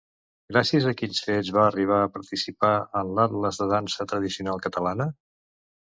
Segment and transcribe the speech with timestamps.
[0.53, 5.13] Gràcies a quins fets va arribar a participar en l'Atles de dansa tradicional catalana?